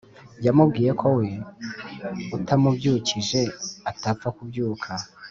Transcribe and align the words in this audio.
yamubwiye 0.45 0.91
ko 0.99 1.07
we 1.17 1.27
utamubyukije 2.37 3.41
atapfa 3.91 4.27
kubyuka 4.35 4.91